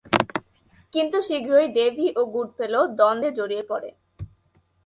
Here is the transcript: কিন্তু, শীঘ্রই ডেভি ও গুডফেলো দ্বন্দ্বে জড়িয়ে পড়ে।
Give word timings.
কিন্তু, 0.93 1.17
শীঘ্রই 1.21 1.67
ডেভি 1.67 2.07
ও 2.15 2.21
গুডফেলো 2.25 2.81
দ্বন্দ্বে 2.97 3.29
জড়িয়ে 3.31 3.63
পড়ে। 3.67 3.89